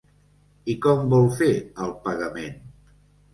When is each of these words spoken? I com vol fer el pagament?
I 0.73 0.75
com 0.85 1.03
vol 1.11 1.29
fer 1.41 1.51
el 1.85 1.93
pagament? 2.09 2.59